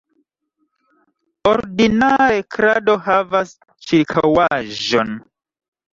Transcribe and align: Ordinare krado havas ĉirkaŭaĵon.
Ordinare 1.49 2.39
krado 2.55 2.95
havas 3.09 3.55
ĉirkaŭaĵon. 3.91 5.15